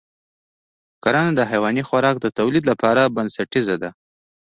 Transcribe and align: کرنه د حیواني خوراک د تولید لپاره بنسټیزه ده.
کرنه 1.03 1.31
د 1.35 1.41
حیواني 1.51 1.83
خوراک 1.87 2.15
د 2.21 2.27
تولید 2.39 2.63
لپاره 2.71 3.11
بنسټیزه 3.15 3.75
ده. 3.83 3.89